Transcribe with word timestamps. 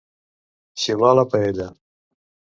Xiular 0.83 1.11
la 1.19 1.27
paella. 1.35 1.69